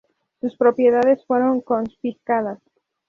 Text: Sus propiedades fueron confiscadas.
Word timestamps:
Sus 0.39 0.55
propiedades 0.57 1.23
fueron 1.27 1.61
confiscadas. 1.61 2.57